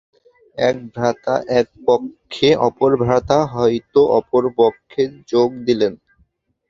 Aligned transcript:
এক 0.57 0.75
ভ্রাতা 0.93 1.35
এক 1.59 1.67
পক্ষে, 1.87 2.49
অপর 2.67 2.91
ভ্রাতা 3.03 3.39
হয়তো 3.53 4.01
অপর 4.19 4.43
পক্ষে 4.59 5.01
যোগ 5.31 5.49
দিলেন। 5.67 5.93